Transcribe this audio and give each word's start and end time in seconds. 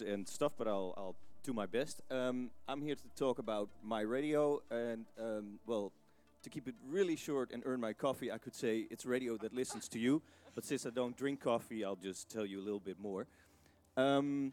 and 0.00 0.28
stuff, 0.28 0.52
but 0.56 0.66
I'll, 0.66 0.94
I'll 0.96 1.16
do 1.42 1.52
my 1.52 1.66
best. 1.66 2.00
Um, 2.10 2.50
I'm 2.68 2.82
here 2.82 2.94
to 2.94 3.08
talk 3.16 3.38
about 3.38 3.68
my 3.82 4.00
radio, 4.00 4.60
and 4.70 5.04
um, 5.20 5.58
well, 5.66 5.92
to 6.42 6.50
keep 6.50 6.68
it 6.68 6.74
really 6.88 7.16
short 7.16 7.52
and 7.52 7.62
earn 7.66 7.80
my 7.80 7.92
coffee, 7.92 8.30
I 8.30 8.38
could 8.38 8.54
say 8.54 8.86
it's 8.90 9.06
radio 9.06 9.36
that 9.38 9.54
listens 9.54 9.88
to 9.88 9.98
you. 9.98 10.22
But 10.54 10.64
since 10.64 10.86
I 10.86 10.90
don't 10.90 11.16
drink 11.16 11.40
coffee, 11.40 11.84
I'll 11.84 11.96
just 11.96 12.30
tell 12.30 12.46
you 12.46 12.60
a 12.60 12.64
little 12.64 12.80
bit 12.80 12.98
more. 13.00 13.26
Um, 13.96 14.52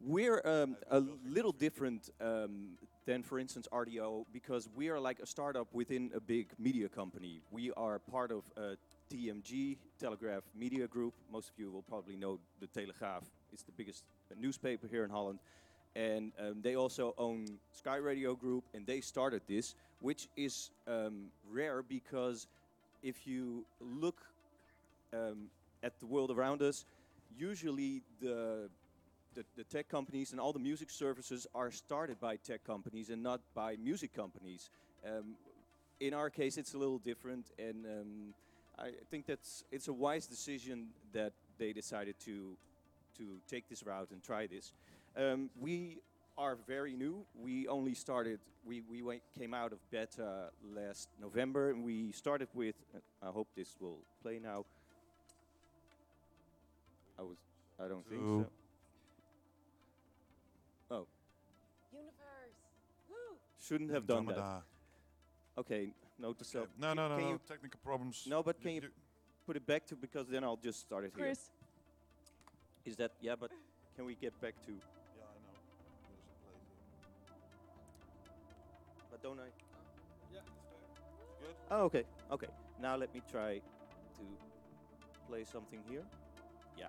we're 0.00 0.40
um, 0.44 0.76
a 0.90 1.02
little 1.26 1.52
different 1.52 2.10
um, 2.20 2.76
than, 3.06 3.22
for 3.22 3.38
instance, 3.38 3.66
RDO 3.72 4.26
because 4.32 4.68
we 4.74 4.88
are 4.88 5.00
like 5.00 5.18
a 5.20 5.26
startup 5.26 5.68
within 5.72 6.10
a 6.14 6.20
big 6.20 6.48
media 6.58 6.88
company. 6.88 7.40
We 7.50 7.72
are 7.72 7.98
part 7.98 8.30
of 8.30 8.44
uh, 8.56 8.74
TMG, 9.10 9.78
Telegraph 9.98 10.42
Media 10.54 10.86
Group. 10.86 11.14
Most 11.32 11.48
of 11.48 11.58
you 11.58 11.70
will 11.70 11.82
probably 11.82 12.16
know 12.16 12.38
the 12.60 12.66
Telegraaf. 12.66 13.22
It's 13.52 13.62
the 13.62 13.72
biggest 13.72 14.04
newspaper 14.38 14.86
here 14.86 15.04
in 15.04 15.10
Holland. 15.10 15.38
And 15.94 16.32
um, 16.38 16.56
they 16.60 16.76
also 16.76 17.14
own 17.16 17.46
Sky 17.72 17.96
Radio 17.96 18.34
Group, 18.34 18.64
and 18.74 18.86
they 18.86 19.00
started 19.00 19.40
this, 19.48 19.74
which 20.00 20.28
is 20.36 20.70
um, 20.86 21.28
rare 21.50 21.82
because 21.82 22.46
if 23.02 23.26
you 23.26 23.64
look 23.80 24.20
um, 25.14 25.46
at 25.82 25.98
the 26.00 26.06
world 26.06 26.30
around 26.30 26.60
us, 26.60 26.84
usually 27.38 28.02
the, 28.20 28.68
the, 29.34 29.44
the 29.56 29.64
tech 29.64 29.88
companies 29.88 30.32
and 30.32 30.40
all 30.40 30.52
the 30.52 30.58
music 30.58 30.90
services 30.90 31.46
are 31.54 31.70
started 31.70 32.20
by 32.20 32.36
tech 32.36 32.64
companies 32.64 33.10
and 33.10 33.22
not 33.22 33.40
by 33.54 33.76
music 33.82 34.14
companies. 34.14 34.68
Um, 35.06 35.36
in 36.00 36.12
our 36.12 36.28
case, 36.28 36.58
it's 36.58 36.74
a 36.74 36.78
little 36.78 36.98
different, 36.98 37.46
and 37.58 37.86
um, 37.86 38.34
I 38.78 38.90
think 39.10 39.26
that's 39.26 39.64
it's 39.72 39.88
a 39.88 39.92
wise 39.92 40.26
decision 40.26 40.88
that 41.12 41.32
they 41.58 41.72
decided 41.72 42.16
to 42.26 42.56
to 43.18 43.38
take 43.48 43.68
this 43.68 43.82
route 43.84 44.08
and 44.10 44.22
try 44.22 44.46
this. 44.46 44.72
Um, 45.16 45.50
we 45.58 45.98
are 46.36 46.56
very 46.66 46.94
new. 46.94 47.24
We 47.34 47.68
only 47.68 47.94
started. 47.94 48.40
We 48.64 48.82
we 48.82 49.02
went, 49.02 49.22
came 49.38 49.54
out 49.54 49.72
of 49.72 49.78
beta 49.90 50.50
last 50.74 51.08
November, 51.20 51.70
and 51.70 51.84
we 51.84 52.12
started 52.12 52.48
with. 52.54 52.74
Uh, 52.94 53.28
I 53.28 53.30
hope 53.30 53.48
this 53.56 53.76
will 53.80 53.98
play 54.22 54.38
now. 54.42 54.64
I 57.18 57.22
was. 57.22 57.36
I 57.82 57.88
don't 57.88 58.06
think 58.08 58.20
so. 58.20 58.46
Oh, 60.90 61.06
Universe. 61.92 62.12
Woo! 63.08 63.16
shouldn't 63.60 63.90
have 63.90 64.06
done 64.06 64.26
that. 64.26 64.62
Okay, 65.58 65.88
note 66.18 66.38
to 66.38 66.44
self. 66.44 66.68
No, 66.78 66.88
Can- 66.88 66.96
no, 66.96 67.08
no, 67.08 67.16
can 67.16 67.24
no. 67.24 67.30
you 67.32 67.40
Technical 67.48 67.80
problems. 67.82 68.24
No, 68.28 68.42
but 68.42 68.60
can 68.60 68.72
you 68.72 68.82
put 69.46 69.56
it 69.56 69.66
back 69.66 69.86
to 69.86 69.96
because 69.96 70.28
then 70.28 70.44
I'll 70.44 70.56
just 70.62 70.80
start 70.80 71.04
it 71.04 71.12
here. 71.16 71.34
Chris. 72.86 72.92
Is 72.92 72.96
that 72.96 73.12
yeah? 73.20 73.34
But 73.38 73.50
can 73.94 74.06
we 74.06 74.14
get 74.14 74.38
back 74.40 74.54
to? 74.66 74.72
Yeah, 74.72 75.24
I 75.24 75.38
know. 75.42 75.54
There's 76.08 76.22
a 76.22 76.38
play 76.44 76.56
here. 76.68 77.46
But 79.10 79.22
don't 79.22 79.38
I? 79.40 79.50
Yeah, 80.32 80.40
it's 80.40 80.68
there. 80.70 81.48
Good. 81.48 81.56
Oh, 81.70 81.84
okay, 81.84 82.04
okay. 82.30 82.48
Now 82.80 82.96
let 82.96 83.12
me 83.14 83.22
try 83.30 83.58
to 83.58 84.24
play 85.28 85.44
something 85.44 85.80
here. 85.88 86.02
Yeah. 86.78 86.86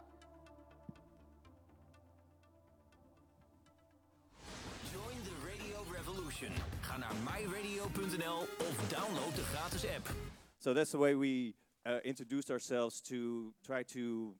Join 4.93 5.17
the 5.23 5.37
Radio 5.45 5.83
Revolution. 5.91 6.51
Ga 6.81 6.97
naar 6.97 7.15
myradio.nl 7.23 8.41
of 8.59 8.89
download 8.89 9.35
de 9.35 9.41
gratis 9.41 9.85
app. 9.85 10.09
So 10.59 10.73
that's 10.73 10.91
the 10.91 10.97
way 10.97 11.15
we 11.15 11.53
uh, 11.85 11.99
introduced 12.03 12.49
ourselves 12.51 13.01
to 13.01 13.53
try 13.63 13.83
to 13.83 14.35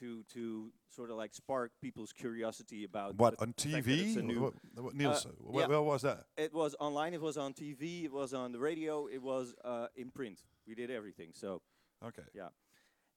to 0.00 0.24
to 0.34 0.72
sort 0.90 1.10
of 1.10 1.16
like 1.16 1.34
spark 1.34 1.72
people's 1.80 2.12
curiosity 2.12 2.84
about 2.84 3.16
What 3.16 3.34
on 3.40 3.52
TV? 3.54 3.88
it's 4.06 4.16
a 4.16 4.22
new- 4.22 4.40
What, 4.40 4.54
what, 4.84 4.94
Niels, 4.94 5.26
Uh, 5.26 5.30
where, 5.40 5.64
yeah. 5.64 5.68
where 5.68 5.82
was 5.82 6.02
that? 6.02 6.26
It 6.36 6.52
was 6.52 6.74
online. 6.80 7.14
It 7.14 7.20
was 7.20 7.36
on 7.36 7.52
TV. 7.54 8.04
It 8.04 8.12
was 8.12 8.32
on 8.34 8.52
the 8.52 8.58
radio. 8.58 9.06
It 9.06 9.22
was 9.22 9.54
uh, 9.64 9.88
in 9.96 10.10
print. 10.10 10.38
We 10.66 10.74
did 10.74 10.90
everything. 10.90 11.30
So 11.34 11.62
Okay. 12.04 12.22
yeah. 12.34 12.48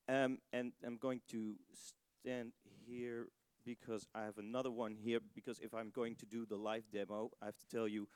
Um, 0.09 0.39
and 0.53 0.71
I'm 0.85 0.97
going 0.97 1.21
to 1.29 1.55
stand 1.73 2.53
here 2.85 3.27
because 3.65 4.07
I 4.15 4.23
have 4.23 4.38
another 4.38 4.71
one 4.71 4.95
here. 4.95 5.19
Because 5.35 5.59
if 5.59 5.73
I'm 5.73 5.89
going 5.91 6.15
to 6.17 6.25
do 6.25 6.45
the 6.45 6.55
live 6.55 6.83
demo, 6.91 7.31
I 7.41 7.45
have 7.47 7.57
to 7.57 7.67
tell 7.67 7.88
you, 7.88 8.07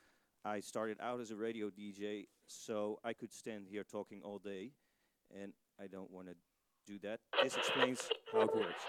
I 0.44 0.60
started 0.60 0.98
out 1.00 1.20
as 1.20 1.30
a 1.30 1.36
radio 1.36 1.68
DJ, 1.70 2.26
so 2.46 2.98
I 3.04 3.12
could 3.12 3.32
stand 3.32 3.66
here 3.68 3.84
talking 3.84 4.22
all 4.24 4.38
day, 4.38 4.72
and 5.30 5.52
I 5.78 5.86
don't 5.86 6.10
want 6.10 6.28
to 6.28 6.34
do 6.86 6.98
that. 7.02 7.20
This 7.42 7.56
explains 7.56 8.08
how 8.32 8.42
it 8.42 8.56
works. 8.56 8.82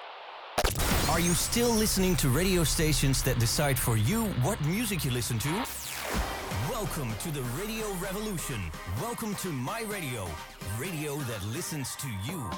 Are 1.09 1.19
you 1.19 1.33
still 1.33 1.69
listening 1.69 2.15
to 2.17 2.29
radio 2.29 2.63
stations 2.63 3.21
that 3.23 3.37
decide 3.39 3.77
for 3.77 3.97
you 3.97 4.25
what 4.41 4.63
music 4.65 5.05
you 5.05 5.11
listen 5.11 5.37
to? 5.39 5.63
Welcome 6.69 7.13
to 7.19 7.31
the 7.31 7.41
Radio 7.59 7.85
Revolution. 8.01 8.59
Welcome 9.01 9.35
to 9.35 9.49
My 9.49 9.83
Radio, 9.83 10.27
radio 10.79 11.17
that 11.17 11.45
listens 11.47 11.95
to 11.97 12.07
you. 12.25 12.49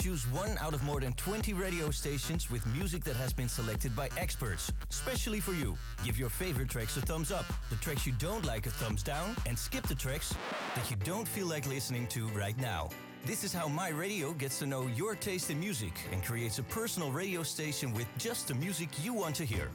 Choose 0.00 0.24
one 0.30 0.56
out 0.60 0.72
of 0.72 0.82
more 0.84 1.00
than 1.00 1.12
20 1.14 1.52
radio 1.54 1.90
stations 1.90 2.50
with 2.50 2.64
music 2.66 3.02
that 3.04 3.16
has 3.16 3.32
been 3.32 3.48
selected 3.48 3.94
by 3.96 4.08
experts, 4.16 4.72
specially 4.88 5.40
for 5.40 5.52
you. 5.52 5.76
Give 6.04 6.18
your 6.18 6.30
favorite 6.30 6.70
tracks 6.70 6.96
a 6.96 7.00
thumbs 7.00 7.32
up, 7.32 7.44
the 7.70 7.76
tracks 7.76 8.06
you 8.06 8.12
don't 8.18 8.44
like 8.44 8.66
a 8.66 8.70
thumbs 8.70 9.02
down, 9.02 9.36
and 9.46 9.58
skip 9.58 9.86
the 9.86 9.94
tracks 9.94 10.34
that 10.74 10.88
you 10.90 10.96
don't 11.04 11.26
feel 11.26 11.46
like 11.46 11.66
listening 11.66 12.06
to 12.08 12.28
right 12.28 12.58
now. 12.58 12.88
This 13.26 13.44
is 13.44 13.52
how 13.52 13.68
My 13.68 13.90
Radio 13.90 14.32
gets 14.32 14.58
to 14.60 14.66
know 14.66 14.86
your 14.86 15.14
taste 15.14 15.50
in 15.50 15.60
music 15.60 15.92
and 16.10 16.24
creates 16.24 16.58
a 16.58 16.62
personal 16.62 17.12
radio 17.12 17.42
station 17.42 17.92
with 17.92 18.06
just 18.16 18.48
the 18.48 18.54
music 18.54 18.88
you 19.04 19.12
want 19.12 19.36
to 19.36 19.44
hear. 19.44 19.68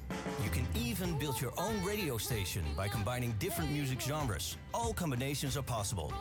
You 0.43 0.49
can 0.49 0.67
even 0.75 1.17
build 1.19 1.39
your 1.39 1.53
own 1.57 1.81
radio 1.83 2.17
station 2.17 2.65
by 2.75 2.87
combining 2.87 3.33
different 3.33 3.71
music 3.71 4.01
genres. 4.01 4.57
All 4.73 4.93
combinations 4.93 5.55
are 5.55 5.61
possible. 5.61 6.11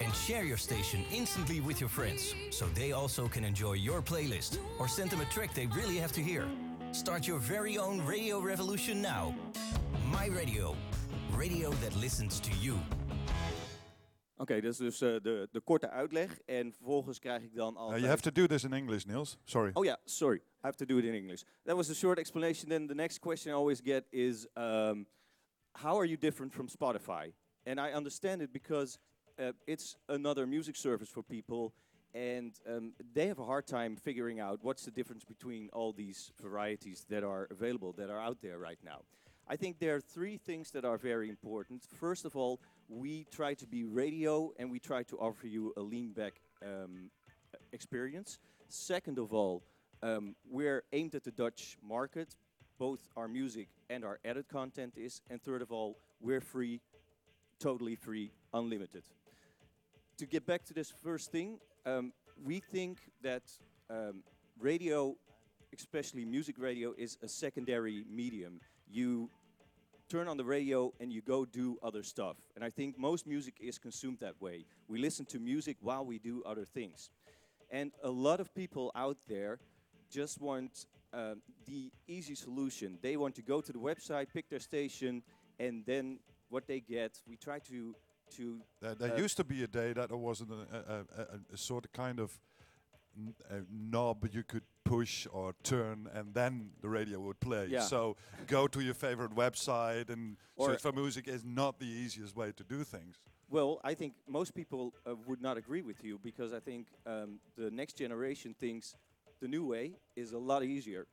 And 0.00 0.12
share 0.12 0.42
your 0.42 0.56
station 0.56 1.04
instantly 1.12 1.60
with 1.60 1.78
your 1.78 1.88
friends 1.88 2.34
so 2.50 2.66
they 2.66 2.90
also 2.90 3.28
can 3.28 3.44
enjoy 3.44 3.74
your 3.74 4.02
playlist 4.02 4.58
or 4.80 4.88
send 4.88 5.10
them 5.10 5.20
a 5.20 5.26
track 5.26 5.54
they 5.54 5.68
really 5.68 5.98
have 5.98 6.12
to 6.12 6.20
hear. 6.20 6.48
Start 6.90 7.28
your 7.28 7.38
very 7.38 7.78
own 7.78 8.04
radio 8.04 8.40
revolution 8.40 9.00
now. 9.00 9.34
My 10.10 10.26
Radio. 10.26 10.74
Radio 11.32 11.70
that 11.70 11.94
listens 11.96 12.40
to 12.40 12.50
you. 12.56 12.78
Oké, 14.42 14.60
dat 14.60 14.72
is 14.72 14.76
dus 14.76 15.00
eh, 15.00 15.08
de, 15.22 15.48
de 15.50 15.60
korte 15.60 15.90
uitleg. 15.90 16.40
En 16.40 16.72
vervolgens 16.72 17.18
krijg 17.18 17.42
ik 17.42 17.54
dan 17.54 17.76
Uh, 17.76 17.98
you 17.98 18.06
have 18.06 18.22
to 18.22 18.30
do 18.32 18.46
this 18.46 18.64
in 18.64 18.72
English, 18.72 19.04
Niels. 19.04 19.38
Sorry. 19.44 19.70
Oh 19.72 19.84
yeah, 19.84 19.96
sorry. 20.04 20.38
I 20.38 20.66
have 20.66 20.76
to 20.76 20.86
do 20.86 20.98
it 20.98 21.04
in 21.04 21.14
English. 21.14 21.42
That 21.64 21.76
was 21.76 21.90
a 21.90 21.94
short 21.94 22.18
explanation. 22.18 22.68
Then 22.68 22.86
the 22.86 22.94
next 22.94 23.20
question 23.20 23.52
I 23.52 23.54
always 23.54 23.80
get 23.80 24.04
is, 24.10 24.48
um, 24.56 25.06
how 25.72 25.98
are 25.98 26.06
you 26.06 26.16
different 26.18 26.52
from 26.52 26.68
Spotify? 26.68 27.32
And 27.64 27.78
I 27.78 27.94
understand 27.94 28.40
it 28.40 28.52
because 28.52 28.98
uh, 29.38 29.52
it's 29.64 29.96
another 30.06 30.46
music 30.46 30.76
service 30.76 31.10
for 31.10 31.22
people, 31.22 31.72
and 32.12 32.60
um, 32.66 32.94
they 33.14 33.26
have 33.26 33.40
a 33.40 33.44
hard 33.44 33.66
time 33.66 33.96
figuring 33.96 34.40
out 34.40 34.58
what's 34.62 34.84
the 34.84 34.92
difference 34.92 35.24
between 35.24 35.68
all 35.72 35.92
these 35.92 36.32
varieties 36.40 37.04
that 37.08 37.22
are 37.22 37.46
available, 37.50 37.92
that 37.92 38.10
are 38.10 38.20
out 38.20 38.40
there 38.40 38.58
right 38.58 38.82
now. 38.82 39.04
I 39.52 39.56
think 39.56 39.78
there 39.78 39.94
are 39.94 40.00
three 40.00 40.38
things 40.38 40.70
that 40.70 40.84
are 40.84 40.98
very 40.98 41.28
important. 41.28 41.84
First 42.00 42.24
of 42.24 42.36
all, 42.36 42.60
we 42.92 43.26
try 43.30 43.54
to 43.54 43.66
be 43.66 43.84
radio, 43.84 44.52
and 44.58 44.70
we 44.70 44.78
try 44.78 45.02
to 45.04 45.16
offer 45.18 45.46
you 45.46 45.72
a 45.76 45.80
lean 45.80 46.12
back 46.12 46.34
um, 46.62 47.10
experience. 47.72 48.38
Second 48.68 49.18
of 49.18 49.32
all, 49.32 49.62
um, 50.02 50.34
we're 50.50 50.82
aimed 50.92 51.14
at 51.14 51.24
the 51.24 51.30
Dutch 51.30 51.78
market. 51.82 52.36
Both 52.78 53.08
our 53.16 53.28
music 53.28 53.68
and 53.88 54.04
our 54.04 54.18
edit 54.24 54.48
content 54.48 54.94
is. 54.96 55.22
And 55.30 55.40
third 55.40 55.62
of 55.62 55.72
all, 55.72 55.96
we're 56.20 56.40
free, 56.40 56.80
totally 57.58 57.96
free, 57.96 58.30
unlimited. 58.52 59.04
To 60.18 60.26
get 60.26 60.46
back 60.46 60.64
to 60.64 60.74
this 60.74 60.90
first 60.90 61.32
thing, 61.32 61.58
um, 61.86 62.12
we 62.44 62.60
think 62.60 62.98
that 63.22 63.42
um, 63.88 64.22
radio, 64.58 65.16
especially 65.76 66.24
music 66.24 66.56
radio, 66.58 66.92
is 66.98 67.16
a 67.22 67.28
secondary 67.28 68.04
medium. 68.10 68.60
You 68.90 69.30
turn 70.12 70.28
on 70.28 70.36
the 70.36 70.44
radio 70.44 70.92
and 71.00 71.10
you 71.10 71.22
go 71.22 71.46
do 71.46 71.78
other 71.82 72.02
stuff. 72.02 72.36
And 72.54 72.62
I 72.62 72.68
think 72.68 72.98
most 72.98 73.26
music 73.26 73.54
is 73.58 73.78
consumed 73.78 74.18
that 74.20 74.36
way. 74.42 74.66
We 74.86 74.98
listen 74.98 75.24
to 75.26 75.38
music 75.38 75.78
while 75.80 76.04
we 76.04 76.18
do 76.18 76.42
other 76.44 76.66
things. 76.66 77.10
And 77.70 77.92
a 78.04 78.10
lot 78.10 78.38
of 78.38 78.54
people 78.54 78.92
out 78.94 79.16
there 79.26 79.58
just 80.10 80.38
want 80.38 80.86
um, 81.14 81.40
the 81.66 81.90
easy 82.06 82.34
solution. 82.34 82.98
They 83.00 83.16
want 83.16 83.34
to 83.36 83.42
go 83.42 83.62
to 83.62 83.72
the 83.72 83.78
website, 83.78 84.26
pick 84.34 84.50
their 84.50 84.60
station, 84.60 85.22
and 85.58 85.82
then 85.86 86.18
what 86.50 86.66
they 86.66 86.80
get, 86.80 87.12
we 87.26 87.36
try 87.36 87.58
to 87.70 87.94
to 88.36 88.60
There, 88.80 88.94
there 88.94 89.14
uh, 89.14 89.16
used 89.16 89.36
to 89.36 89.44
be 89.44 89.62
a 89.62 89.66
day 89.66 89.92
that 89.92 90.08
there 90.08 90.16
was 90.16 90.40
a, 90.40 90.44
a, 90.44 90.94
a, 90.94 91.22
a, 91.22 91.54
a 91.54 91.56
sort 91.56 91.84
of 91.84 91.92
kind 91.92 92.18
of 92.18 92.30
a 93.50 93.62
knob 93.70 94.28
you 94.32 94.42
could 94.42 94.62
push 94.84 95.26
or 95.32 95.54
turn, 95.62 96.08
and 96.14 96.34
then 96.34 96.70
the 96.80 96.88
radio 96.88 97.20
would 97.20 97.40
play. 97.40 97.66
Yeah. 97.70 97.80
So 97.80 98.16
go 98.46 98.66
to 98.68 98.80
your 98.80 98.94
favorite 98.94 99.34
website 99.34 100.10
and 100.10 100.36
Or- 100.56 100.70
search 100.70 100.82
for 100.82 100.92
music 100.92 101.28
is 101.28 101.44
not 101.44 101.78
the 101.78 101.86
easiest 101.86 102.36
way 102.36 102.52
to 102.52 102.64
do 102.64 102.84
things. 102.84 103.16
Well, 103.48 103.80
I 103.84 103.94
think 103.94 104.14
most 104.26 104.54
people 104.54 104.94
uh, 105.06 105.14
would 105.26 105.42
not 105.42 105.56
agree 105.58 105.82
with 105.82 106.02
you 106.02 106.18
because 106.22 106.52
I 106.54 106.60
think 106.60 106.86
um, 107.06 107.38
the 107.56 107.70
next 107.70 107.96
generation 107.98 108.54
thinks 108.58 108.96
the 109.40 109.48
new 109.48 109.66
way 109.66 109.92
is 110.16 110.32
a 110.32 110.38
lot 110.38 110.64
easier. 110.64 111.06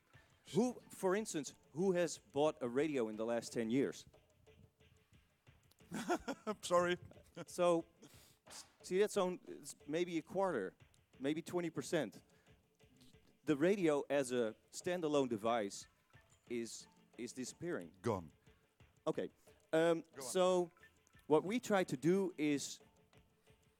Who, 0.55 0.75
for 0.95 1.15
instance, 1.15 1.53
who 1.75 1.91
has 1.91 2.19
bought 2.33 2.55
a 2.61 2.67
radio 2.67 3.09
in 3.09 3.17
the 3.17 3.25
last 3.25 3.51
10 3.53 3.69
years? 3.69 4.05
Sorry. 6.61 6.97
so, 7.45 7.85
see, 8.83 8.99
that's 8.99 9.17
on 9.17 9.39
it's 9.47 9.75
maybe 9.87 10.17
a 10.17 10.21
quarter, 10.21 10.73
maybe 11.19 11.41
20%. 11.41 12.13
The 13.45 13.55
radio 13.55 14.03
as 14.09 14.31
a 14.31 14.53
standalone 14.73 15.29
device 15.29 15.87
is, 16.49 16.87
is 17.17 17.33
disappearing. 17.33 17.89
Gone. 18.01 18.29
Okay. 19.07 19.29
Um, 19.73 20.03
Go 20.15 20.23
so, 20.23 20.71
what 21.27 21.43
we 21.43 21.59
try 21.59 21.83
to 21.83 21.97
do 21.97 22.33
is 22.37 22.79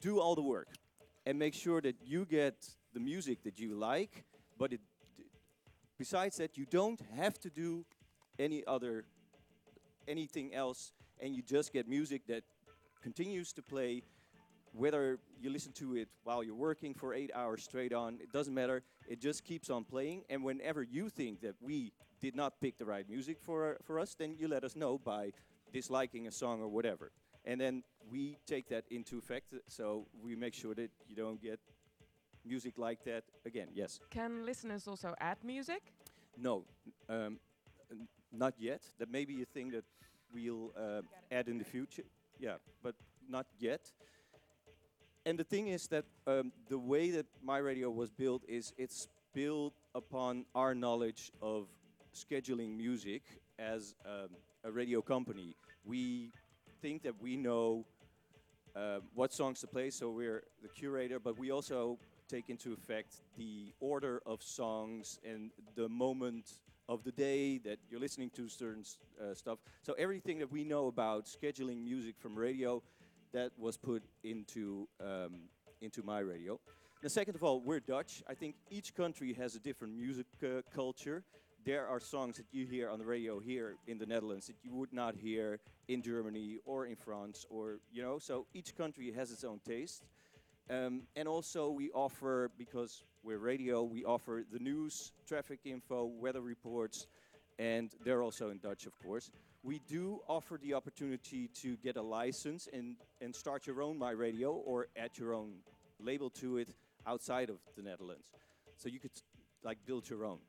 do 0.02 0.20
all 0.20 0.36
the 0.36 0.42
work 0.42 0.68
and 1.26 1.38
make 1.38 1.54
sure 1.54 1.82
that 1.82 1.96
you 2.04 2.26
get 2.26 2.56
the 2.94 3.00
music 3.00 3.44
that 3.44 3.60
you 3.60 3.76
like, 3.76 4.24
but 4.58 4.74
it, 4.74 4.82
besides 5.98 6.38
that, 6.38 6.58
you 6.58 6.66
don't 6.66 7.02
have 7.16 7.40
to 7.40 7.50
do 7.50 7.86
any 8.38 8.64
other 8.66 9.06
anything 10.08 10.54
else, 10.54 10.94
and 11.20 11.36
you 11.36 11.42
just 11.44 11.72
get 11.72 11.88
music 11.88 12.26
that 12.28 12.44
continues 13.02 13.54
to 13.54 13.62
play. 13.62 14.04
Whether 14.74 15.20
you 15.42 15.50
listen 15.50 15.72
to 15.74 15.96
it 15.96 16.10
while 16.24 16.44
you're 16.44 16.56
working 16.56 16.94
for 16.94 17.14
eight 17.14 17.32
hours 17.34 17.64
straight 17.64 17.94
on, 17.94 18.20
it 18.22 18.32
doesn't 18.32 18.54
matter. 18.54 18.84
It 19.08 19.20
just 19.20 19.44
keeps 19.44 19.70
on 19.70 19.84
playing. 19.84 20.24
And 20.30 20.44
whenever 20.44 20.84
you 20.84 21.10
think 21.10 21.42
that 21.42 21.56
we 21.62 21.92
did 22.22 22.36
not 22.36 22.60
pick 22.62 22.78
the 22.78 22.86
right 22.86 23.10
music 23.10 23.38
for 23.42 23.78
for 23.84 24.00
us, 24.00 24.16
then 24.16 24.36
you 24.38 24.48
let 24.48 24.64
us 24.64 24.76
know 24.76 24.98
by 24.98 25.32
disliking 25.74 26.28
a 26.28 26.32
song 26.32 26.62
or 26.62 26.68
whatever. 26.68 27.12
And 27.46 27.60
then 27.60 27.84
we 28.12 28.38
take 28.46 28.68
that 28.70 28.86
into 28.92 29.18
effect. 29.18 29.54
So 29.68 30.08
we 30.22 30.36
make 30.36 30.54
sure 30.54 30.76
that 30.76 30.92
you 31.08 31.16
don't 31.16 31.42
get 31.42 31.60
music 32.46 32.78
like 32.78 33.04
that 33.06 33.24
again. 33.46 33.68
Yes. 33.74 34.00
Can 34.10 34.46
listeners 34.46 34.88
also 34.88 35.14
add 35.20 35.38
music? 35.44 35.94
No, 36.38 36.64
um, 37.10 37.40
not 38.32 38.54
yet. 38.60 38.82
That 38.98 39.12
may 39.12 39.26
be 39.26 39.42
a 39.42 39.46
thing 39.46 39.72
that 39.72 39.84
we'll 40.34 40.72
uh, 40.78 41.02
add 41.32 41.48
in 41.48 41.58
the 41.58 41.66
future. 41.66 42.06
Yeah, 42.40 42.56
but 42.82 42.96
not 43.28 43.46
yet. 43.60 43.92
And 45.30 45.38
the 45.38 45.44
thing 45.44 45.68
is 45.68 45.86
that 45.90 46.06
um, 46.26 46.52
the 46.70 46.80
way 46.80 47.12
that 47.12 47.28
my 47.44 47.60
radio 47.60 47.92
was 47.92 48.10
built 48.10 48.42
is 48.48 48.74
it's 48.80 49.08
built 49.32 49.76
upon 49.94 50.44
our 50.56 50.74
knowledge 50.74 51.32
of 51.40 51.68
scheduling 52.16 52.76
music 52.76 53.22
as 53.60 53.94
um, 54.08 54.30
a 54.64 54.72
radio 54.72 55.04
company. 55.04 55.56
We 55.86 56.32
think 56.82 57.04
that 57.04 57.14
we 57.22 57.38
know 57.38 57.86
uh, 58.76 59.02
what 59.14 59.32
songs 59.32 59.60
to 59.60 59.68
play, 59.68 59.92
so 59.92 60.10
we're 60.10 60.46
the 60.64 60.68
curator, 60.70 61.20
but 61.20 61.38
we 61.38 61.52
also 61.52 62.00
take 62.28 62.50
into 62.50 62.74
effect 62.74 63.22
the 63.38 63.72
order 63.80 64.24
of 64.26 64.42
songs 64.42 65.20
and 65.24 65.52
the 65.76 65.88
moment 65.88 66.54
of 66.88 67.04
the 67.04 67.12
day 67.12 67.60
that 67.60 67.78
you're 67.92 68.00
listening 68.00 68.32
to 68.32 68.50
certain 68.50 68.84
uh, 69.22 69.36
stuff. 69.36 69.60
So 69.84 69.94
everything 69.94 70.40
that 70.40 70.52
we 70.52 70.64
know 70.64 70.88
about 70.88 71.28
scheduling 71.28 71.84
music 71.84 72.16
from 72.18 72.36
radio, 72.36 72.82
that 73.34 73.52
was 73.58 73.78
put 73.78 74.04
into 74.24 74.88
um, 75.02 75.50
into 75.82 76.04
my 76.04 76.20
radio. 76.20 76.60
Now, 77.02 77.10
second 77.10 77.36
of 77.36 77.44
all, 77.44 77.62
we're 77.62 77.80
Dutch. 77.80 78.24
I 78.28 78.34
think 78.34 78.56
each 78.70 78.94
country 78.94 79.34
has 79.34 79.56
a 79.56 79.60
different 79.60 79.96
music 79.96 80.26
uh, 80.44 80.62
culture. 80.76 81.24
There 81.66 81.88
are 81.88 82.00
songs 82.00 82.38
that 82.38 82.46
you 82.52 82.66
hear 82.66 82.90
on 82.90 83.00
the 83.00 83.06
radio 83.06 83.40
here 83.40 83.76
in 83.88 83.98
the 83.98 84.06
Netherlands 84.06 84.48
that 84.48 84.56
you 84.64 84.74
would 84.76 84.92
not 84.92 85.16
hear 85.16 85.60
in 85.88 86.02
Germany 86.02 86.60
or 86.66 86.86
in 86.88 86.96
France, 86.96 87.46
or 87.50 87.80
you 87.92 88.02
know. 88.02 88.20
So 88.20 88.46
each 88.54 88.76
country 88.76 89.12
has 89.14 89.32
its 89.32 89.44
own 89.44 89.60
taste. 89.66 90.04
Um, 90.70 91.04
and 91.16 91.28
also, 91.28 91.70
we 91.70 91.90
offer, 91.92 92.52
because 92.58 93.04
we're 93.24 93.40
radio, 93.40 93.82
we 93.82 94.06
offer 94.06 94.44
the 94.52 94.60
news, 94.60 95.14
traffic 95.28 95.62
info, 95.66 96.06
weather 96.06 96.42
reports, 96.42 97.08
and 97.60 97.94
they're 98.04 98.24
also 98.24 98.50
in 98.50 98.58
Dutch, 98.58 98.86
of 98.86 98.98
course. 99.04 99.30
We 99.62 99.82
do 99.88 100.22
offer 100.28 100.58
the 100.62 100.74
opportunity 100.74 101.50
to 101.62 101.76
get 101.78 101.98
a 101.98 102.02
license 102.02 102.70
and, 102.72 102.96
and 103.22 103.36
start 103.36 103.68
your 103.68 103.82
own 103.82 104.00
My 104.00 104.12
Radio 104.12 104.54
or 104.54 104.88
add 104.96 105.12
your 105.18 105.34
own 105.34 105.56
label 106.00 106.30
to 106.30 106.58
it 106.58 106.70
outside 107.06 107.50
of 107.50 107.58
the 107.76 107.84
Netherlands. 107.84 108.32
So 108.78 108.88
you 108.88 109.00
could 109.00 109.12
like 109.62 109.78
build 109.86 110.10
your 110.10 110.24
own. 110.24 110.40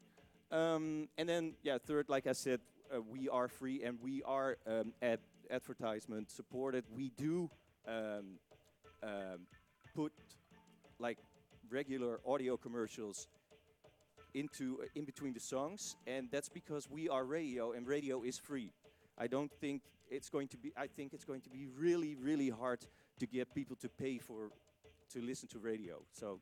Um, 0.52 1.08
and 1.18 1.28
then, 1.28 1.54
yeah, 1.64 1.78
third, 1.84 2.08
like 2.08 2.28
I 2.28 2.32
said, 2.32 2.60
uh, 2.94 3.00
we 3.02 3.28
are 3.28 3.48
free 3.48 3.82
and 3.82 3.98
we 4.00 4.22
are 4.22 4.56
um, 4.66 4.92
ad- 5.02 5.18
advertisement 5.50 6.30
supported. 6.30 6.84
We 6.94 7.10
do 7.16 7.50
um, 7.88 8.38
um, 9.02 9.40
put 9.94 10.12
like 11.00 11.18
regular 11.68 12.20
audio 12.24 12.56
commercials 12.56 13.26
into 14.35 14.79
uh, 14.82 14.87
in 14.94 15.05
between 15.05 15.32
the 15.35 15.41
songs, 15.41 15.97
and 16.06 16.29
that's 16.31 16.49
because 16.49 16.88
we 16.88 17.09
are 17.09 17.25
radio, 17.25 17.73
and 17.73 17.87
radio 17.87 18.23
is 18.23 18.38
free. 18.38 18.73
I 19.19 19.27
don't 19.27 19.50
think 19.61 19.82
it's 20.11 20.29
going 20.31 20.49
to 20.49 20.56
be. 20.59 20.73
I 20.77 20.87
think 20.88 21.12
it's 21.12 21.25
going 21.25 21.43
to 21.43 21.50
be 21.50 21.67
really, 21.67 22.15
really 22.17 22.49
hard 22.50 22.81
to 23.19 23.27
get 23.27 23.55
people 23.55 23.77
to 23.77 23.88
pay 23.88 24.19
for 24.19 24.50
to 25.12 25.21
listen 25.21 25.49
to 25.49 25.59
radio. 25.59 26.03
So 26.12 26.41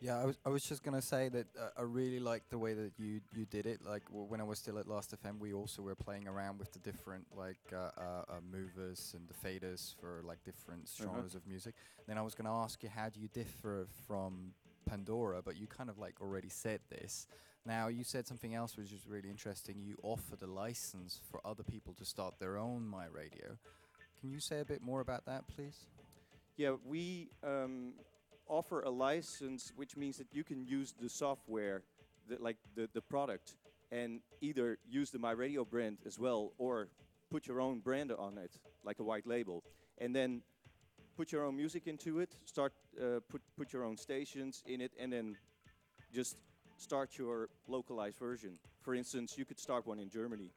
Yeah, 0.00 0.18
I 0.20 0.24
was 0.26 0.38
I 0.44 0.48
was 0.50 0.64
just 0.64 0.82
gonna 0.82 1.00
say 1.02 1.28
that 1.30 1.46
uh, 1.58 1.68
I 1.78 1.82
really 1.82 2.20
like 2.20 2.42
the 2.50 2.58
way 2.58 2.74
that 2.74 2.92
you 2.98 3.20
you 3.32 3.46
did 3.46 3.66
it. 3.66 3.80
Like 3.84 4.04
w- 4.06 4.26
when 4.26 4.40
I 4.40 4.44
was 4.44 4.58
still 4.58 4.78
at 4.78 4.86
Last 4.86 5.12
FM, 5.12 5.38
we 5.38 5.52
also 5.54 5.82
were 5.82 5.94
playing 5.94 6.26
around 6.28 6.58
with 6.58 6.72
the 6.72 6.78
different 6.80 7.26
like 7.34 7.58
uh, 7.72 7.76
uh, 7.96 8.24
uh, 8.28 8.40
movers 8.50 9.14
and 9.16 9.28
the 9.28 9.34
faders 9.34 9.94
for 10.00 10.22
like 10.24 10.42
different 10.44 10.88
Uh-huh. 11.00 11.24
genres 11.24 11.34
of 11.34 11.46
music. 11.46 11.74
Then 12.06 12.18
I 12.18 12.22
was 12.22 12.34
gonna 12.34 12.54
ask 12.54 12.82
you 12.82 12.90
how 12.90 13.08
do 13.08 13.20
you 13.20 13.28
differ 13.28 13.86
from 14.06 14.52
Pandora, 14.84 15.42
but 15.42 15.56
you 15.56 15.66
kind 15.66 15.90
of 15.90 15.98
like 15.98 16.20
already 16.20 16.48
said 16.48 16.80
this. 16.90 17.26
Now 17.66 17.88
you 17.88 18.04
said 18.04 18.26
something 18.26 18.54
else 18.54 18.76
which 18.76 18.92
is 18.92 19.06
really 19.08 19.30
interesting. 19.30 19.76
You 19.80 19.96
offered 20.02 20.42
a 20.42 20.46
license 20.46 21.20
for 21.30 21.40
other 21.44 21.62
people 21.62 21.94
to 21.94 22.04
start 22.04 22.34
their 22.38 22.58
own 22.58 22.86
My 22.86 23.06
Radio. 23.06 23.58
Can 24.20 24.30
you 24.30 24.40
say 24.40 24.60
a 24.60 24.64
bit 24.64 24.82
more 24.82 25.00
about 25.00 25.24
that, 25.26 25.44
please? 25.48 25.86
Yeah, 26.56 26.76
we 26.84 27.30
um, 27.42 27.94
offer 28.48 28.82
a 28.82 28.90
license, 28.90 29.72
which 29.76 29.96
means 29.96 30.18
that 30.18 30.28
you 30.32 30.44
can 30.44 30.66
use 30.66 30.94
the 31.00 31.08
software, 31.08 31.82
like 32.38 32.56
the, 32.74 32.88
the 32.92 33.00
product, 33.00 33.56
and 33.90 34.20
either 34.40 34.78
use 34.88 35.10
the 35.10 35.18
My 35.18 35.32
Radio 35.32 35.64
brand 35.64 35.98
as 36.06 36.18
well, 36.18 36.52
or 36.58 36.88
put 37.30 37.46
your 37.46 37.60
own 37.60 37.80
brand 37.80 38.12
on 38.12 38.38
it, 38.38 38.52
like 38.84 38.98
a 38.98 39.02
white 39.02 39.26
label, 39.26 39.64
and 39.98 40.14
then 40.14 40.42
put 41.16 41.32
your 41.32 41.44
own 41.44 41.56
music 41.56 41.86
into 41.86 42.20
it. 42.20 42.36
Start 42.44 42.72
uh, 43.00 43.20
put 43.28 43.42
put 43.56 43.72
your 43.72 43.84
own 43.84 43.96
stations 43.96 44.62
in 44.66 44.80
it, 44.80 44.92
and 44.98 45.12
then 45.12 45.36
just 46.12 46.36
start 46.76 47.18
your 47.18 47.48
localized 47.68 48.18
version. 48.18 48.58
For 48.82 48.94
instance, 48.94 49.38
you 49.38 49.44
could 49.44 49.58
start 49.60 49.86
one 49.86 49.98
in 49.98 50.10
Germany. 50.10 50.50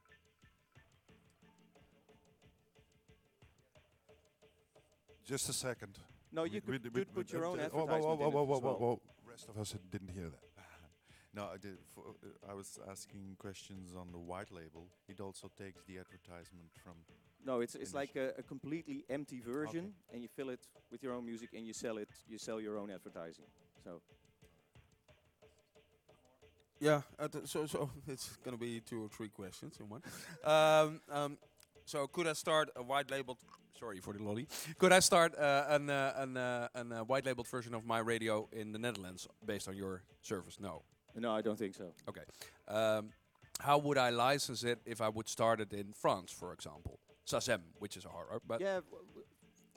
Just 5.24 5.48
a 5.48 5.52
second. 5.52 5.98
No, 6.32 6.44
you 6.44 6.54
We- 6.54 6.60
could, 6.60 6.84
we- 6.84 6.90
could 6.90 6.94
we- 6.94 7.04
put 7.22 7.32
your 7.32 7.44
own 7.44 7.58
whoa, 7.58 7.64
advertisement 7.64 8.02
whoa, 8.04 8.14
whoa, 8.16 8.30
whoa, 8.30 8.44
whoa, 8.44 8.58
whoa, 8.58 8.60
well. 8.60 8.78
whoa. 8.78 9.00
Rest 9.30 9.48
of 9.48 9.58
us 9.58 9.74
didn't 9.90 10.10
hear 10.10 10.28
that. 10.30 10.40
No, 11.34 11.44
I 11.54 11.58
did. 11.58 11.76
For, 11.94 12.02
uh, 12.08 12.50
I 12.50 12.54
was 12.54 12.78
asking 12.90 13.36
questions 13.38 13.94
on 13.94 14.10
the 14.10 14.18
white 14.18 14.50
label. 14.50 14.88
It 15.08 15.20
also 15.20 15.50
takes 15.56 15.82
the 15.86 15.98
advertisement 15.98 16.70
from. 16.82 16.94
No, 17.48 17.60
it's 17.62 17.74
it's 17.74 17.94
like 17.94 18.14
a, 18.14 18.34
a 18.38 18.42
completely 18.42 19.04
empty 19.08 19.40
version, 19.40 19.94
and 20.12 20.22
you 20.22 20.28
fill 20.36 20.50
it 20.50 20.60
with 20.90 21.02
your 21.02 21.14
own 21.14 21.24
music, 21.24 21.48
and 21.56 21.66
you 21.66 21.72
sell 21.72 21.96
it. 21.96 22.08
You 22.28 22.38
sell 22.38 22.60
your 22.60 22.76
own 22.76 22.90
advertising. 22.90 23.46
So 23.84 24.02
Yeah, 26.80 27.00
uh, 27.18 27.28
th- 27.28 27.46
so 27.46 27.66
so 27.66 27.90
it's 28.06 28.36
gonna 28.44 28.58
be 28.58 28.80
two 28.80 29.04
or 29.04 29.08
three 29.08 29.30
questions 29.30 29.80
in 29.80 29.88
one. 29.88 30.02
um, 30.44 31.00
um, 31.10 31.38
so 31.84 32.06
could 32.06 32.26
I 32.26 32.34
start 32.34 32.68
a 32.76 32.82
white 32.82 33.10
labeled? 33.10 33.38
Sorry 33.80 34.00
for 34.00 34.12
the 34.12 34.22
lolly. 34.22 34.46
Could 34.78 34.92
I 34.92 35.00
start 35.00 35.32
uh, 35.38 35.74
an 35.76 35.88
uh, 35.88 36.22
an 36.22 36.36
uh, 36.36 36.68
an 36.74 36.92
uh, 36.92 37.04
white 37.04 37.24
labeled 37.26 37.48
version 37.48 37.74
of 37.74 37.84
my 37.86 38.00
radio 38.00 38.46
in 38.52 38.72
the 38.72 38.78
Netherlands 38.78 39.26
based 39.46 39.68
on 39.68 39.76
your 39.76 40.02
service? 40.20 40.60
No. 40.60 40.82
no, 41.14 41.38
I 41.38 41.42
don't 41.42 41.58
think 41.58 41.74
so. 41.74 41.94
Okay. 42.08 42.24
Um, 42.66 43.08
how 43.60 43.78
would 43.78 43.96
I 43.96 44.10
license 44.10 44.64
it 44.64 44.78
if 44.84 45.00
I 45.00 45.08
would 45.08 45.28
start 45.28 45.60
it 45.60 45.72
in 45.72 45.94
France, 45.94 46.30
for 46.30 46.52
example? 46.52 46.98
SACEM, 47.28 47.60
which 47.78 47.96
is 47.96 48.04
a 48.04 48.08
hard, 48.08 48.26
but 48.46 48.60
yeah, 48.60 48.80
w- 48.90 49.04
w- 49.14 49.26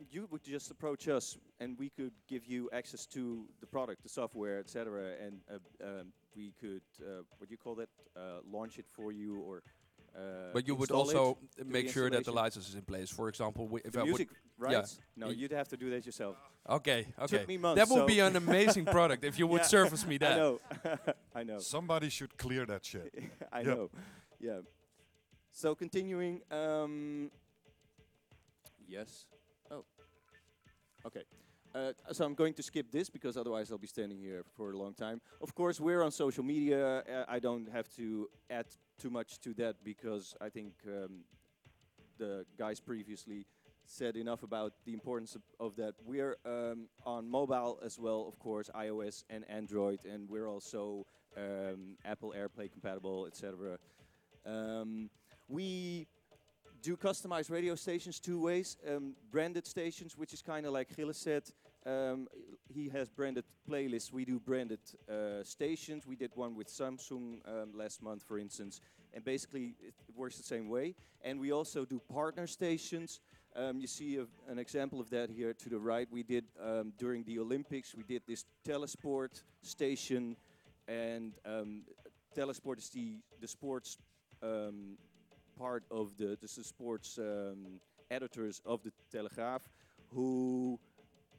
you 0.09 0.27
would 0.31 0.43
just 0.43 0.71
approach 0.71 1.07
us, 1.07 1.37
and 1.59 1.77
we 1.77 1.89
could 1.89 2.13
give 2.27 2.43
you 2.45 2.69
access 2.73 3.05
to 3.07 3.45
the 3.59 3.67
product, 3.67 4.01
the 4.03 4.09
software, 4.09 4.57
etc., 4.59 5.13
and 5.25 5.33
uh, 5.49 5.87
um, 5.87 6.13
we 6.35 6.53
could 6.61 6.81
uh, 7.01 7.21
what 7.37 7.47
do 7.49 7.51
you 7.51 7.57
call 7.65 7.75
that? 7.75 7.89
Uh, 8.15 8.21
launch 8.57 8.77
it 8.79 8.87
for 8.87 9.11
you, 9.11 9.31
or. 9.49 9.61
Uh, 10.13 10.51
but 10.53 10.67
you 10.67 10.75
would 10.75 10.91
also 10.91 11.37
make 11.65 11.87
sure 11.89 12.09
that 12.09 12.25
the 12.25 12.31
license 12.33 12.67
is 12.67 12.75
in 12.75 12.81
place. 12.81 13.09
For 13.09 13.29
example, 13.29 13.63
wi- 13.65 13.83
if 13.85 13.93
The 13.93 14.01
I 14.01 14.03
music 14.03 14.27
would, 14.59 14.71
yeah. 14.71 14.77
rights? 14.79 14.99
No, 15.15 15.27
Y- 15.27 15.33
you'd 15.39 15.51
have 15.61 15.69
to 15.69 15.77
do 15.77 15.89
that 15.91 16.05
yourself. 16.05 16.35
okay, 16.67 17.07
okay, 17.17 17.37
Took 17.37 17.47
me 17.47 17.57
months. 17.57 17.79
that 17.79 17.87
would 17.93 18.01
so 18.01 18.05
be 18.15 18.19
an 18.19 18.35
amazing 18.35 18.83
product 18.85 19.23
if 19.23 19.39
you 19.39 19.47
would 19.47 19.61
Yeah, 19.65 19.67
service 19.77 20.05
me 20.05 20.17
that. 20.17 20.31
I 20.33 20.35
that. 20.35 20.41
know. 20.41 21.13
I 21.39 21.43
know. 21.43 21.59
Somebody 21.59 22.09
should 22.09 22.37
clear 22.37 22.65
that 22.65 22.83
shit. 22.83 23.13
I 23.53 23.61
Yeah. 23.61 23.67
know. 23.73 23.89
Yeah. 24.41 24.59
So 25.53 25.75
continuing. 25.75 26.41
Um, 26.51 27.31
yes. 28.91 29.25
Oh. 29.71 29.83
Okay. 31.05 31.23
Uh, 31.73 31.93
so 32.11 32.25
I'm 32.25 32.33
going 32.35 32.53
to 32.55 32.63
skip 32.63 32.91
this 32.91 33.09
because 33.09 33.37
otherwise 33.37 33.71
I'll 33.71 33.77
be 33.77 33.87
standing 33.87 34.19
here 34.19 34.43
for 34.57 34.71
a 34.71 34.77
long 34.77 34.93
time. 34.93 35.21
Of 35.41 35.55
course, 35.55 35.79
we're 35.79 36.03
on 36.03 36.11
social 36.11 36.43
media. 36.43 36.99
Uh, 36.99 37.25
I 37.29 37.39
don't 37.39 37.71
have 37.71 37.87
to 37.95 38.29
add 38.49 38.65
too 38.99 39.09
much 39.09 39.39
to 39.39 39.53
that 39.53 39.75
because 39.83 40.35
I 40.41 40.49
think 40.49 40.73
um, 40.85 41.23
the 42.17 42.45
guys 42.57 42.81
previously 42.81 43.45
said 43.85 44.17
enough 44.17 44.43
about 44.43 44.73
the 44.85 44.93
importance 44.93 45.35
of, 45.35 45.43
of 45.59 45.75
that. 45.77 45.93
We're 46.05 46.35
um, 46.45 46.87
on 47.05 47.29
mobile 47.29 47.79
as 47.83 47.97
well, 47.97 48.25
of 48.27 48.37
course, 48.37 48.69
iOS 48.75 49.23
and 49.29 49.49
Android, 49.49 49.99
and 50.05 50.29
we're 50.29 50.47
also 50.47 51.05
um, 51.37 51.97
Apple 52.03 52.33
AirPlay 52.37 52.69
compatible, 52.69 53.27
etc. 53.27 53.77
Um, 54.45 55.09
we 55.47 56.07
do 56.81 56.97
customized 56.97 57.51
radio 57.51 57.75
stations 57.75 58.19
two 58.19 58.41
ways. 58.41 58.77
Um, 58.87 59.15
branded 59.31 59.67
stations, 59.67 60.17
which 60.17 60.33
is 60.33 60.41
kind 60.41 60.65
of 60.65 60.73
like 60.73 60.89
Gilles 60.95 61.17
said. 61.17 61.43
Um, 61.85 62.27
he 62.67 62.89
has 62.89 63.09
branded 63.09 63.43
playlists. 63.69 64.11
We 64.11 64.25
do 64.25 64.39
branded 64.39 64.79
uh, 65.09 65.43
stations. 65.43 66.07
We 66.07 66.15
did 66.15 66.31
one 66.35 66.55
with 66.55 66.67
Samsung 66.67 67.39
um, 67.47 67.71
last 67.75 68.01
month, 68.01 68.23
for 68.23 68.37
instance. 68.39 68.81
And 69.13 69.23
basically, 69.23 69.75
it, 69.81 69.93
works 70.15 70.37
the 70.37 70.43
same 70.43 70.69
way. 70.69 70.95
And 71.23 71.39
we 71.39 71.51
also 71.51 71.85
do 71.85 72.01
partner 72.11 72.47
stations. 72.47 73.19
Um, 73.55 73.79
you 73.79 73.87
see 73.87 74.17
a, 74.17 74.25
an 74.51 74.59
example 74.59 74.99
of 74.99 75.09
that 75.09 75.29
here 75.29 75.53
to 75.53 75.69
the 75.69 75.79
right. 75.79 76.07
We 76.11 76.23
did 76.23 76.45
um, 76.63 76.93
during 76.97 77.23
the 77.23 77.39
Olympics. 77.39 77.93
We 77.95 78.03
did 78.03 78.23
this 78.27 78.45
Telesport 78.67 79.43
station, 79.61 80.37
and 80.87 81.33
um, 81.45 81.83
Telesport 82.35 82.77
is 82.77 82.89
the 82.89 83.19
the 83.41 83.47
sports 83.47 83.97
um, 84.41 84.97
part 85.57 85.83
of 85.91 86.17
the, 86.17 86.37
the 86.41 86.47
sports 86.47 87.17
um, 87.17 87.79
editors 88.09 88.61
of 88.65 88.81
the 88.83 88.91
Telegraaf, 89.13 89.61
who 90.13 90.79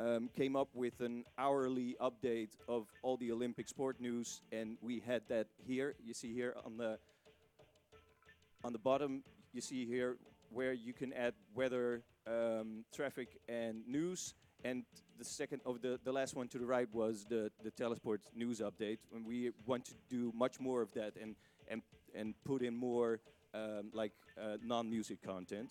um, 0.00 0.28
came 0.36 0.56
up 0.56 0.68
with 0.74 1.00
an 1.00 1.24
hourly 1.38 1.96
update 2.00 2.50
of 2.68 2.86
all 3.02 3.16
the 3.16 3.30
Olympic 3.30 3.68
sport 3.68 4.00
news, 4.00 4.40
and 4.50 4.76
we 4.80 5.00
had 5.00 5.22
that 5.28 5.46
here. 5.66 5.94
You 6.04 6.14
see 6.14 6.32
here 6.32 6.54
on 6.64 6.76
the 6.76 6.98
on 8.64 8.72
the 8.72 8.78
bottom, 8.78 9.22
you 9.52 9.60
see 9.60 9.84
here 9.86 10.16
where 10.50 10.72
you 10.72 10.92
can 10.92 11.12
add 11.12 11.34
weather, 11.54 12.02
um, 12.26 12.84
traffic, 12.94 13.40
and 13.48 13.82
news. 13.86 14.34
And 14.64 14.84
the 15.18 15.24
second 15.24 15.60
of 15.66 15.82
the, 15.82 15.98
the 16.04 16.12
last 16.12 16.36
one 16.36 16.46
to 16.48 16.58
the 16.58 16.66
right 16.66 16.88
was 16.92 17.26
the, 17.28 17.50
the 17.64 17.70
Telesport 17.72 18.18
news 18.34 18.60
update. 18.60 18.98
And 19.14 19.26
we 19.26 19.50
want 19.66 19.84
to 19.86 19.94
do 20.08 20.32
much 20.36 20.60
more 20.60 20.82
of 20.82 20.92
that 20.94 21.14
and 21.20 21.34
and 21.68 21.82
and 22.14 22.34
put 22.44 22.62
in 22.62 22.76
more 22.76 23.20
um, 23.54 23.90
like 23.92 24.12
uh, 24.40 24.56
non-music 24.62 25.22
content. 25.22 25.70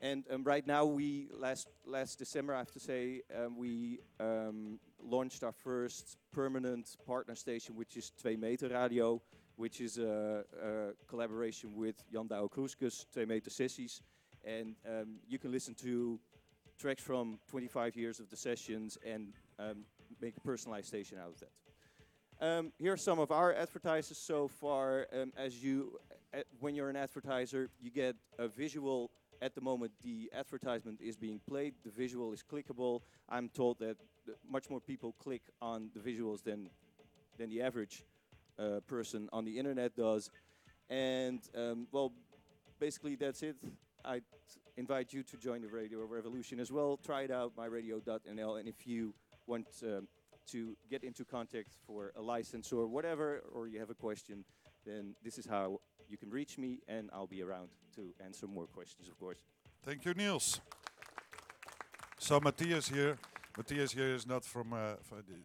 And 0.00 0.24
um, 0.30 0.42
right 0.42 0.66
now, 0.66 0.84
we 0.84 1.28
last 1.32 1.68
last 1.86 2.18
December, 2.18 2.54
I 2.54 2.58
have 2.58 2.72
to 2.72 2.80
say, 2.80 3.22
um, 3.38 3.56
we 3.56 4.00
um, 4.18 4.80
launched 5.00 5.44
our 5.44 5.52
first 5.52 6.16
permanent 6.32 6.96
partner 7.06 7.36
station, 7.36 7.76
which 7.76 7.96
is 7.96 8.10
2 8.20 8.36
Meter 8.36 8.68
Radio, 8.68 9.22
which 9.56 9.80
is 9.80 9.98
a, 9.98 10.44
a 10.60 11.06
collaboration 11.06 11.76
with 11.76 12.02
Jan 12.12 12.26
Douwe 12.26 12.50
Kroeske's, 12.50 13.06
2 13.14 13.26
Meter 13.26 13.50
Sessies. 13.50 14.00
And 14.44 14.74
um, 14.88 15.20
you 15.28 15.38
can 15.38 15.52
listen 15.52 15.74
to 15.76 16.18
tracks 16.80 17.02
from 17.02 17.38
25 17.48 17.96
years 17.96 18.18
of 18.18 18.28
the 18.28 18.36
sessions 18.36 18.98
and 19.06 19.32
um, 19.60 19.84
make 20.20 20.36
a 20.36 20.40
personalized 20.40 20.88
station 20.88 21.16
out 21.16 21.28
of 21.28 21.38
that. 21.40 21.50
Um, 22.44 22.72
here 22.76 22.92
are 22.92 22.96
some 22.96 23.20
of 23.20 23.30
our 23.30 23.54
advertisers 23.54 24.18
so 24.18 24.48
far. 24.48 25.06
Um, 25.12 25.32
as 25.36 25.62
you, 25.62 26.00
when 26.60 26.74
you're 26.74 26.90
an 26.90 26.96
advertiser, 26.96 27.70
you 27.80 27.90
get 27.90 28.16
a 28.38 28.48
visual. 28.48 29.10
At 29.40 29.54
the 29.54 29.60
moment, 29.60 29.92
the 30.04 30.30
advertisement 30.32 31.00
is 31.00 31.16
being 31.16 31.40
played. 31.48 31.74
The 31.84 31.90
visual 31.90 32.32
is 32.32 32.42
clickable. 32.42 33.00
I'm 33.28 33.48
told 33.48 33.80
that 33.80 33.96
much 34.48 34.70
more 34.70 34.80
people 34.80 35.14
click 35.18 35.42
on 35.60 35.90
the 35.94 36.00
visuals 36.00 36.44
than 36.44 36.70
than 37.38 37.50
the 37.50 37.60
average 37.62 38.04
uh, 38.58 38.80
person 38.86 39.28
on 39.32 39.44
the 39.44 39.58
internet 39.58 39.96
does. 39.96 40.30
And 40.88 41.40
um, 41.56 41.86
well, 41.90 42.12
basically 42.78 43.16
that's 43.16 43.42
it. 43.42 43.56
I 44.04 44.20
invite 44.76 45.12
you 45.12 45.22
to 45.22 45.36
join 45.36 45.62
the 45.62 45.68
Radio 45.68 46.04
Revolution 46.04 46.60
as 46.60 46.70
well. 46.70 46.98
Try 47.04 47.22
it 47.22 47.30
out, 47.30 47.56
myradio.nl, 47.56 48.58
and 48.58 48.68
if 48.68 48.86
you 48.86 49.14
want 49.46 49.66
um, 49.82 50.08
to 50.50 50.76
get 50.90 51.04
into 51.04 51.24
contact 51.24 51.70
for 51.86 52.12
a 52.16 52.22
license 52.22 52.72
or 52.72 52.86
whatever, 52.86 53.42
or 53.52 53.68
you 53.68 53.78
have 53.78 53.90
a 53.90 53.94
question, 53.94 54.44
then 54.84 55.14
this 55.22 55.38
is 55.38 55.46
how 55.46 55.80
you 56.12 56.18
can 56.18 56.30
reach 56.30 56.58
me, 56.58 56.78
and 56.86 57.08
I'll 57.12 57.26
be 57.26 57.42
around 57.42 57.70
to 57.96 58.12
answer 58.22 58.46
more 58.46 58.66
questions, 58.66 59.08
of 59.08 59.18
course. 59.18 59.38
Thank 59.82 60.04
you, 60.04 60.12
Niels. 60.12 60.60
So 62.18 62.38
Matthias 62.38 62.88
here, 62.88 63.16
Matthias 63.56 63.92
here 63.92 64.14
is 64.14 64.26
not 64.26 64.44
from, 64.44 64.74
uh, 64.74 64.96
the, 65.10 65.38